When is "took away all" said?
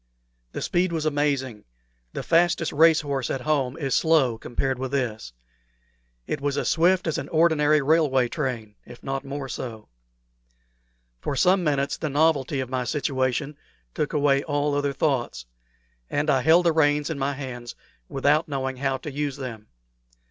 13.93-14.73